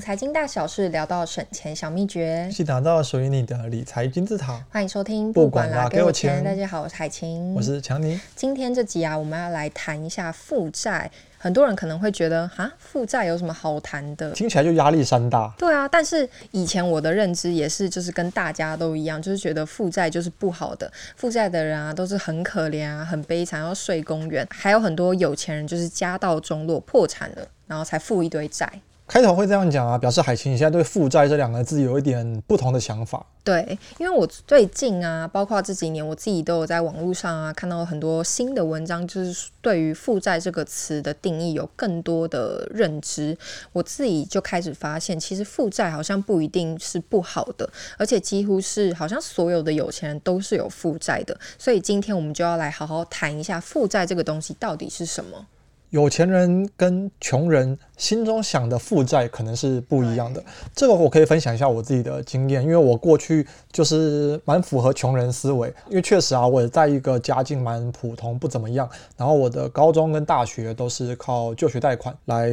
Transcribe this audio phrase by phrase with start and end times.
[0.00, 4.64] 财经大小事聊到省钱小秘诀，一起打造属于你的理财金字塔。
[4.70, 6.42] 欢迎收听，不管啦，给我钱。
[6.42, 8.18] 大家好，我是海晴，我是强尼。
[8.34, 11.10] 今天这集啊，我们要来谈一下负债。
[11.36, 14.30] 很多人可能会觉得，哈，负债有什么好谈的？
[14.32, 15.52] 听起来就压力山大。
[15.58, 24.46] 对啊，但是以前我的认知也是，就是跟大家都一样，就是觉得负债就是不好的，负债的人啊都是很可怜啊，很悲惨，要睡公园。
[24.50, 28.70] 还有很多有钱人就是家道中落，破产了，然后才负一堆债。
[29.10, 33.26] 开头会这样讲啊，表示海清你现在对负债这两个字有一点不同的想法。
[33.42, 43.36] 对，因为我最近啊，包括这几年，我自己都有在网络上啊看到很多新的文章，就是对于负债这个词的定义有更多的认知。
[43.72, 51.36] 我自己就开始发现，其实负债好像不一定是不好的，而且几乎是好像所有的有钱人都是有负债的。
[51.58, 55.48] 所以今天我们就要来好好谈一下负债这个东西到底是什么。
[55.90, 60.42] 有钱人跟穷人心中想的负债可能是不一样的。
[60.72, 65.72] 这个我可以分享一下我自己的经验，因为我过去就是蛮符合穷人思维。
[65.88, 68.88] 因为确实啊，我在一个家境蛮普通，不怎么样。
[69.16, 72.48] 然后我的高中跟大学都是靠就学贷款来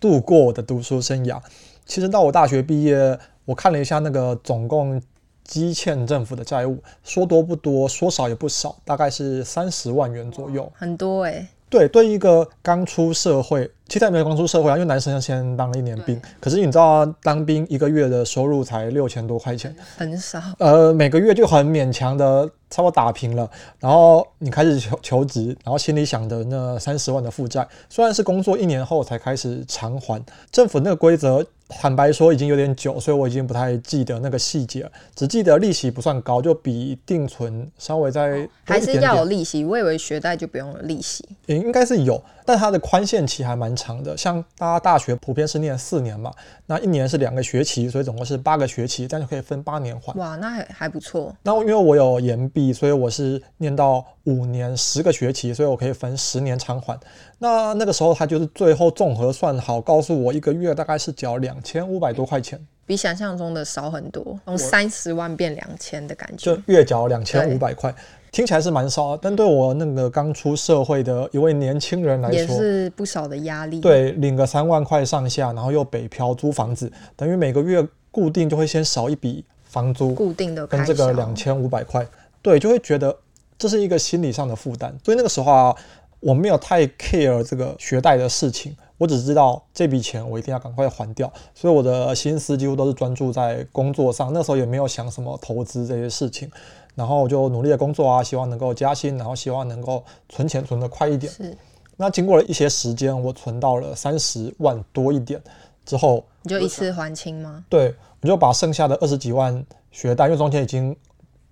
[0.00, 1.38] 度过我的读书生涯。
[1.84, 4.98] 其实到我大学毕业，我看了一下那个总共
[5.44, 11.46] 积欠政府的债务，说多不多，说少也不少，大概是三十万元左右，很多诶。
[11.70, 16.20] 对，对一个刚出社会，其实也没有刚出社会啊，因为男生要先当了一年兵。
[16.40, 20.42] 可是你知道啊，当兵一个月的收入才六千多块钱，很少。
[20.58, 23.48] 呃，每个月就很勉强的差不多打平了。
[23.78, 31.46] 然后你开始求求职，然后心里想的那三十万的负债，虽然是工作一年后才开始偿还，政府那个规则。
[31.70, 38.48] 坦白说，已经有点久，所以我已经不太记得那个细节，只记得利息不算高，就比定存稍微再。
[38.64, 41.24] 还是要有利息，我以为学贷就不用有利息。
[41.46, 44.16] 也应该是有，但它的宽限期还蛮长的。
[44.16, 46.32] 像大家大学普遍是念四年嘛，
[46.66, 50.12] 那一年是两个学期，所以总共是八个学期，但是可以分八年还。
[50.14, 51.34] 哇，那还还不错。
[51.42, 56.98] 那因为我有延毕，所以我是念到五年十个学期，所以我可以分十年偿还。
[57.38, 67.94] 那那个时候他就是最后综合算好，告诉我一个月大概是缴两千五百多块钱，比想象中的少很多，从三十万变两千的感觉，就月缴两千五百块，
[68.30, 73.80] 听起来是蛮少，但对我那个刚出社会的一位年轻人来说，也是不少的压力。
[73.80, 82.06] 对，领个三万块上下，然后又北漂租房子，等于每个月固定就会先少一笔房租，固定的跟这个两千五百块，
[82.42, 83.16] 对，就会觉得
[83.60, 85.76] 这是一个心理上的负担，所以那个时候啊。
[86.22, 94.30] 我没有太 care 这个学贷的事情，我只知道这笔钱我一定要赶快还掉，所以我的心思几乎都是专注在工作上。
[94.30, 96.50] 那时候也没有想什么投资这些事情，
[96.94, 101.32] 然后就努力的工作啊，希望能够加薪，然后希望能够存钱存得快一点。
[101.32, 101.56] 是。
[101.96, 105.42] 那经过了一些时间，我存到了三十万多一点
[105.86, 107.64] 之后，你就一次还清吗？
[107.70, 110.94] 对，我就把剩下的二十几万学贷，因为中间已经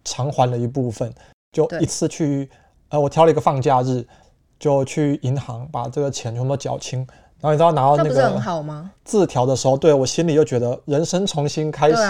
[0.04, 1.10] 偿还了一部分，
[1.53, 2.48] 就一次去，
[2.88, 4.06] 呃，我挑了一个放假日。
[4.60, 6.98] 就去银行把这个钱全部缴清，
[7.41, 8.10] 然后你知道拿到那个
[9.04, 12.03] 字条的时候，对我心里就觉得人生重新开始，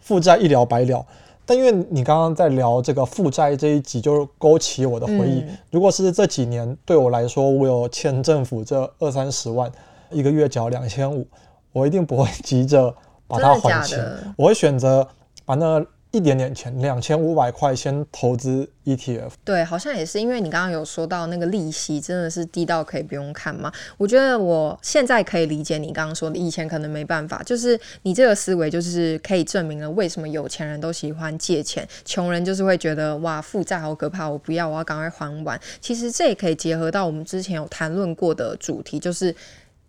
[0.00, 1.06] 负债一了百了。
[1.46, 5.44] 但因为你刚刚在聊这个负债这一集，就勾起我的回忆。
[5.70, 9.70] 如果是这几年对我来说，我有欠政府这二三十万，
[10.10, 11.24] 一个月缴两千五，
[11.70, 12.92] 我一定不会 急着
[13.28, 13.96] 把它还清，
[14.36, 15.06] 我会选择
[15.44, 15.80] 把那。
[16.14, 19.30] 一点点钱，两千五百块，先投资 ETF。
[19.44, 23.72] 对，好像也是，因为你刚刚有说到那个利息真的是低到可以不用看吗？
[23.98, 27.42] 我觉得我现在可以理解你刚刚说的，以前可能没办法。
[27.42, 35.60] 就是你这个思维，就是可以证明了为什么有钱人都喜欢借钱，穷人就是会觉得哇，负债好可怕，我不要，我要赶快还完。
[35.80, 39.34] 其实这也可以结合到我们之前有谈论过的主题，就是。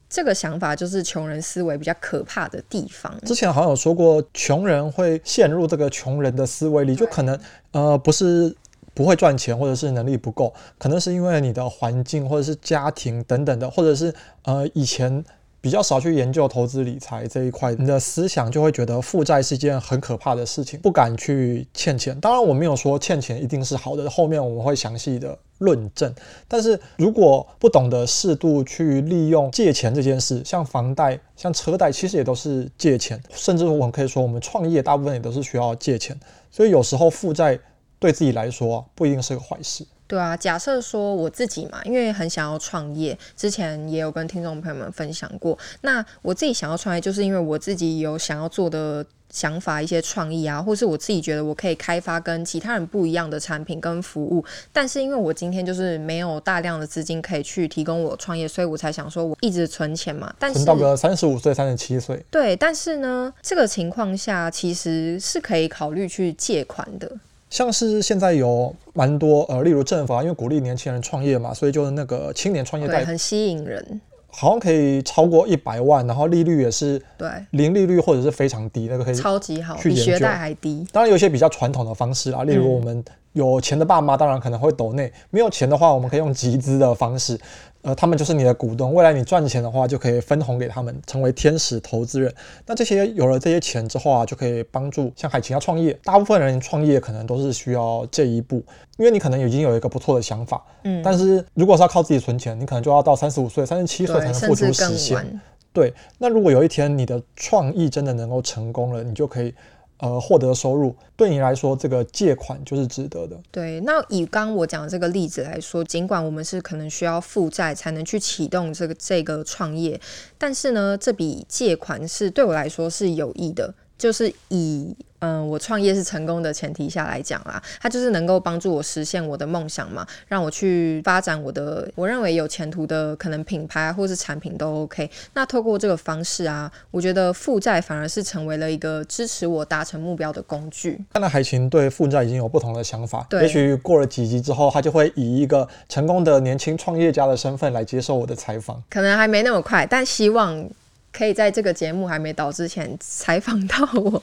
[0.10, 3.14] 这个想法就是穷人思维比较可怕的地方。
[3.26, 7.38] 之前好像有说过，穷人会陷入这个穷人的思维里，就可能
[7.72, 8.56] 呃不是
[8.94, 14.14] 不会赚钱，或者是能力不够，可能是因为你的环境或者是家庭等等的，或者是
[14.44, 15.24] 呃以前
[15.66, 22.16] 比较少去研究投资理财这一块，你的思想就会觉得负债是一件很可怕的事情，不敢去欠钱。
[22.20, 26.14] 当然，我没有说欠钱一定是好的，后面我们会详细的论证。
[26.48, 36.16] 但是如果不懂得适度去利用借钱这件事，像房贷、像车贷，其实也都是借钱，甚至我们可以说，我们创业大部分也都是需要借钱。
[36.52, 37.58] 所以有时候负债
[37.98, 39.84] 对自己来说不一定是个坏事。
[40.08, 45.58] 对啊，假设说我自己嘛，因为很想要创业，之前也有跟听众朋友们分享过。
[45.82, 54.46] 那我自己想要创业，就是因为我自己有想要做的想法，一些创意啊，或是我自己觉得我可以开发跟其他人不一样的产品跟服务。
[54.72, 60.32] 但是因为我今天就是没有大量的资金可以去提供我创业，所以我才想说我一直存钱嘛。
[60.38, 62.24] 但是存到个三十五岁、三十七岁。
[62.30, 67.12] 对，但是呢，这个情况下其实是可以考虑去借款的。
[67.56, 80.86] 像是现在有蛮多呃，例如政府啊，因为鼓励年轻人创业嘛，所以就是那个青年创业贷很吸引人，好像可以超过一百万，然后利率也是对零利率或者是非常低，那个可以超级好，比学贷还低。
[80.92, 87.40] 当然有一些比较传统的方式啊，例如我们有钱的爸妈，当然可能会抖内；没有钱的话，我们可以用集资的方式。
[87.86, 92.34] 呃，他们就是你的股东，未来你赚钱的话，就可以分红给他们，成为天使投资人。
[92.66, 95.96] 那这些有了这些钱之后啊，就可以帮助像海琴要创业。
[96.04, 98.56] 大部分人创业可能都是需要这一步，
[98.98, 105.40] 因为你可能已经有一个不错的想法，嗯，但是如果是要靠自己存钱，你可能就要到三十五岁、三十七岁才能付诸实现。
[105.72, 109.54] 对，那如果有一天你的创意真的能够成功了，你就可以。
[109.98, 113.40] 呃，获得收入对你来说，这个借款就是值得的。
[113.52, 120.00] 对，那以刚我讲的这个例子来说，尽管我们是可能需要负债才能去启动这个这个创业，
[120.38, 124.96] 但是呢，这笔借款是对我来说是有益的，就是以。
[125.26, 135.10] 嗯，我创业是成功的前提下来讲啦，它就是能够帮助我实现我的梦想嘛，让我去发展我的我认为有前途的可能品牌或是产品都 OK。
[135.34, 141.04] 那透过这个方式啊，我觉得负债反而是成为了一个支持我达成目标的工具。
[141.14, 148.84] 看来海琴对负债已经有不同的想法，对，也许过了几集之后，他就会以一个成功的年轻创业家的身份来接受我的采访。
[148.92, 150.70] 可能还没那么快，但希望
[151.12, 154.22] 可以在这个节目还没到之前采访到我。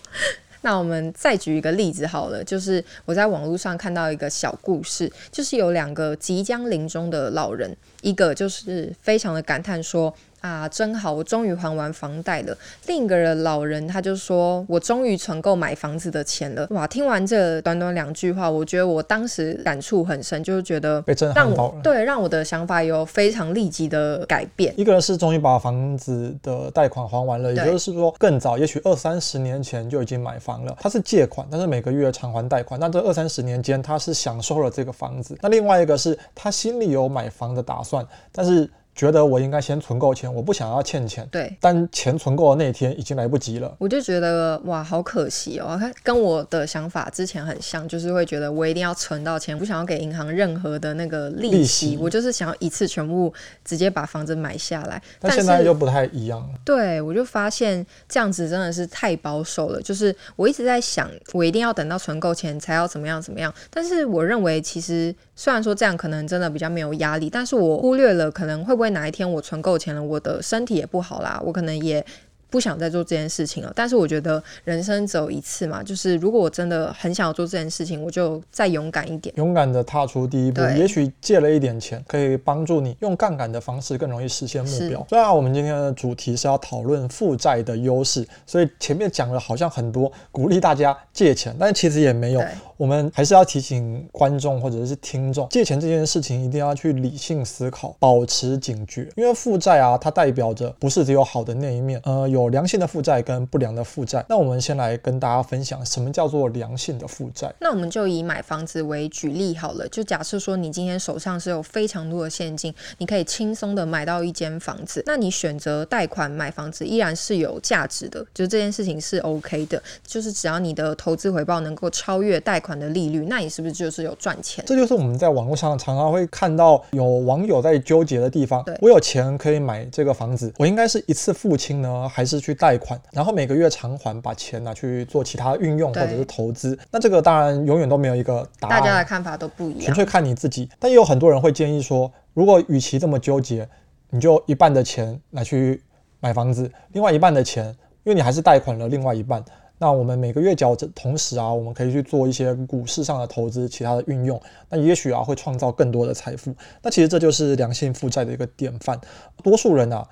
[0.62, 10.12] 那我们再举一个例子好了，就是我在网络上看到一个小故事，就是有两个即将临终的老人，一个就是非常的感叹说。
[10.42, 11.12] 啊，真好！
[11.12, 12.56] 我终于还完房贷了。
[12.86, 16.84] 另一个人老人他就说：“我终于存够买房子的钱了。”哇！
[16.86, 21.80] 听完这短短两句话，我觉得我当时感触很深，就是觉得被震撼到了。
[21.80, 24.74] 对，让我的想法有非常立即的改变。
[24.76, 30.76] 一个人是终于把房子的贷款还完了，也就是说更早，也许二三十年前就已经买房了。
[30.80, 32.80] 他是借款，但是每个月偿还贷款。
[32.80, 35.38] 那这二三十年间，他是享受了这个房子。
[35.40, 38.68] 那另外一个是他心里有买房的打算，但是。
[38.94, 41.26] 觉得我应该先存够钱，我不想要欠钱。
[41.30, 43.74] 对，但钱存够的那一天已经来不及了。
[43.78, 45.80] 我就觉得哇，好可惜哦！
[46.02, 51.98] 跟我的想法之前很像，就是会觉得我一定要存到钱，不想要给银行任何的那个利息，利息。
[51.98, 53.32] 我就是想要一次全部
[53.64, 55.02] 直接把房子买下来。
[55.18, 56.48] 但现在又不太一样了。
[56.62, 59.80] 对，我就发现这样子真的是太保守了。
[59.80, 63.52] 就是我一直在想，我一定要等到存够钱才要怎么样怎么样。
[63.70, 68.90] 但是我认为，其实虽然说这样可能真的比较没有压力，但是我忽略了可能会不会。
[68.90, 72.04] 会哪一天我存够钱了，我的身体也不好啦，我可能也。
[72.52, 80.60] 不想再做这件事情了，但是我觉得人生只有一次嘛，就是如果我真的很想要做这件事情，我就再勇敢一点，勇敢的踏出第一步。
[80.76, 85.06] 也许借了一点钱，可以帮助你用杠杆的方式更容易实现目标。
[85.08, 92.44] 虽然我们今天的主题是要讨论负债的优势，所以前面讲了好像很多鼓励大家借钱，但其实也没有。
[92.76, 102.41] 我们还是要提醒观众或者是听众，借钱这件事情一定要去理性思考，保持警觉，因为负债啊，它代表着不是只有好的那一面，呃，有。
[102.42, 107.52] 有良性的负债跟不良的负债，那我们先来跟大家分享什么叫做良性的负债。
[107.60, 124.64] 那我们就以买房子为举例好了，就假设说你今天手上是有非常多的现金，你可以轻松的买到一间房子，那你选择贷款买房子依然是有价值的，就这件事情是 OK 的，就是只要你的投资回报能够超越贷款的利率，那你是不是就是有赚钱？
[124.66, 128.64] 这就是我们在网络上常常会看到有网友在纠结的地方。
[128.64, 132.31] 对，我有钱可以买这个房子，我应该是一次付清呢，还是？
[132.32, 136.78] 是去贷款，然后每个月偿还，把钱拿去做其他运用或者是投资。
[136.90, 140.68] 那这个当然永远都没有一个答案，大家的看法都不一样，纯粹看你自己。
[140.78, 143.68] 但也有很多人会建议说，如果与其这么纠结，
[144.10, 145.82] 你就一半的钱拿去
[146.20, 147.66] 买房子，另外一半的钱，
[148.04, 149.44] 因为你还是贷款了另外一半，
[149.78, 156.54] 那我们每个月缴着，同时啊，我们可以去做一些股市上的投资，其他的运用，那也许啊会创造更多的财富。
[156.82, 158.98] 那其实这就是良性负债的一个典范。
[159.42, 160.08] 多数人啊。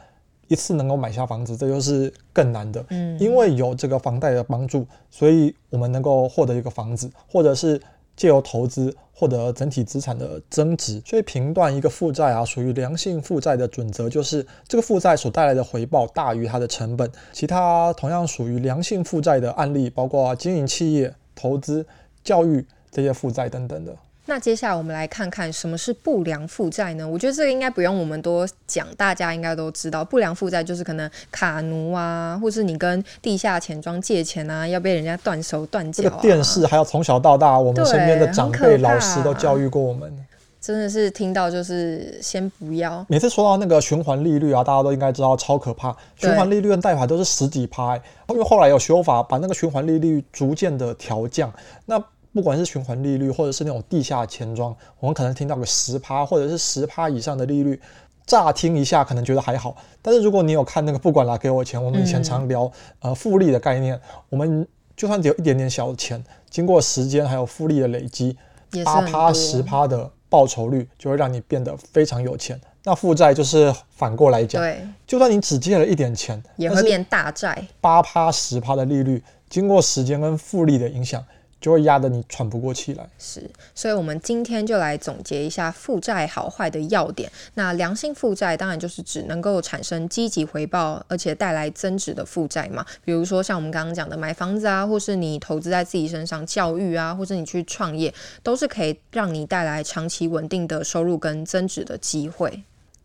[0.50, 2.84] 一次能够买下房子，这就是更难的。
[2.90, 7.80] 嗯，因为有这个房贷的帮助，所以我们能够获得一个房子，或者是
[8.16, 11.00] 借由投资获得整体资产的增值。
[11.06, 17.08] 所以评断一个负债啊，属于良性负债的准则就是这个负债所带来的回报大于它的成本。
[17.32, 21.86] 其他同样属于良性负债的案例，包括经营企业、投资、
[22.24, 23.96] 教育这些负债等等的。
[24.30, 27.06] 那接下来我们来看看什么是不良负债呢？
[27.06, 30.04] 我觉得这个应该不用我们多讲，大家应该都知道。
[30.04, 36.04] 不良负债就是可能卡奴啊，或是你跟地下钱庄借钱啊，要被人家断手断脚、啊。
[36.04, 40.16] 这个电视还有从小到大，我们身边的长辈、老师都教育过我们。
[40.60, 43.04] 真的是听到就是先不要。
[43.08, 45.92] 每次说到那个循环利率啊，大家都应该知道超可怕。
[46.14, 47.96] 循环利率的贷款都是十几趴，
[48.28, 51.52] 因为后来有修法，把那个循环利率逐渐的调降。
[51.86, 52.00] 那
[52.32, 57.80] 不管是循环利率，或者是那种地下钱庄，我们可能听到个十趴，或者是十趴以上的利率，
[58.24, 59.76] 乍听一下可能觉得还好。
[60.00, 62.64] 但是如果你有看那个不管啦给我钱，我们以前常聊、
[63.00, 68.36] 嗯、呃复利的概念，我们就算只有一点点小钱，经过时间还有复利的累积，
[68.84, 72.60] 八趴十趴的报酬率就会让你变得非常有钱。
[72.84, 77.66] 那负债就是反过来讲，对，就算你只借了一点钱，也会变大债。
[77.80, 81.22] 八趴十趴的利率，经过时间跟复利的影响。
[81.60, 83.08] 就会压得你喘不过气来。
[83.18, 83.42] 是，
[83.74, 87.30] 所以我们今天就来总结一下负债好坏的要点。
[87.54, 92.84] 那良性负债当然就是指能够产生积极回报，而且带来增值的负债嘛。
[93.04, 98.12] 比如说像我们刚刚讲的买房子啊，或是你投资在自己身上教育啊，或是你去创业，
[98.42, 102.62] 都是可以让你带来长期稳定的收入跟增值的机会。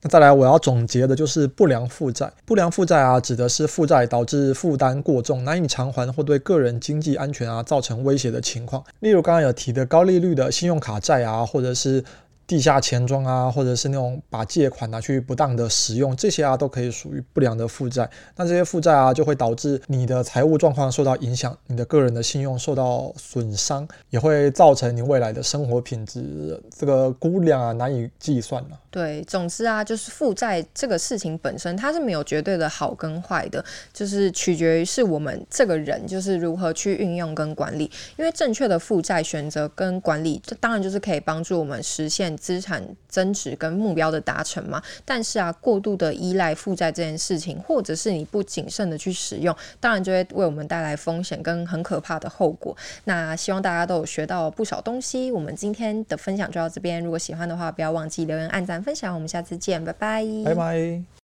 [0.07, 2.31] 再来，我要总结的就是不良负债。
[2.45, 8.83] 不良负债啊，指的是负债导致负担过重、难以偿还或对个人经济安全啊造成威胁的情况。
[8.99, 12.03] 例如刚刚有提的高利率的信用卡债啊，或者是。
[12.47, 18.09] 地下钱庄啊，或者是那种把借款拿去不当的使用，这些啊都可以属于不良的负债。
[18.35, 28.79] 那这些负债啊，就会导致你的财务状况受到影响，你的个人的信用受到损伤，也会造成你未来的生活品质这个估量啊难以计算了。
[28.91, 37.91] 对，总之啊，就是负债这个事情本身它是没有绝对的好跟坏的，就是取决于是我们这个人就是如何去运用跟管理。
[38.15, 52.75] 因为正确的负债选择跟管理，这当然就是可以帮助我们实现资产增值跟目标的达成嘛，但是啊，过度的依赖负债这件事情，或者是你不谨慎的去使用，当然就会为我们带来风险跟很可怕的后果。
[53.05, 55.31] 那希望大家都有学到不少东西。
[55.31, 59.13] 我们今天的分享就到这边，如果喜欢的话，不要忘记留言、按赞、分享。
[59.13, 61.24] 我们下次见，拜拜，拜拜。